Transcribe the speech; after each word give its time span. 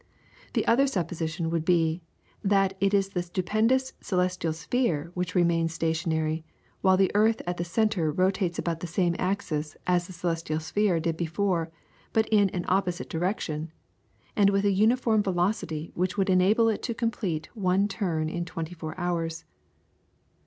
The 0.53 0.65
other 0.65 0.87
supposition 0.87 1.51
would 1.51 1.63
be, 1.63 2.01
that 2.43 2.75
it 2.79 2.91
is 2.91 3.09
the 3.09 3.21
stupendous 3.21 3.93
celestial 4.01 4.51
sphere 4.51 5.11
which 5.13 5.35
remains 5.35 5.75
stationary, 5.75 6.43
while 6.81 6.97
the 6.97 7.11
earth 7.13 7.39
at 7.45 7.57
the 7.57 7.63
centre 7.63 8.11
rotates 8.11 8.57
about 8.57 8.79
the 8.79 8.87
same 8.87 9.15
axis 9.19 9.77
as 9.85 10.07
the 10.07 10.13
celestial 10.13 10.59
sphere 10.59 10.99
did 10.99 11.17
before, 11.17 11.69
but 12.13 12.27
in 12.29 12.49
an 12.49 12.65
opposite 12.67 13.09
direction, 13.11 13.71
and 14.35 14.49
with 14.49 14.65
a 14.65 14.71
uniform 14.71 15.21
velocity 15.21 15.91
which 15.93 16.17
would 16.17 16.31
enable 16.31 16.67
it 16.67 16.81
to 16.81 16.95
complete 16.95 17.55
one 17.55 17.87
turn 17.87 18.27
in 18.27 18.43
twenty 18.43 18.73
four 18.73 18.99
hours. 18.99 19.45